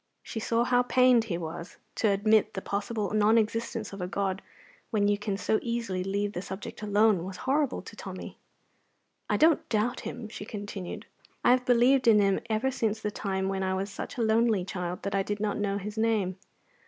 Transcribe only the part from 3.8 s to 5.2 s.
of a God when you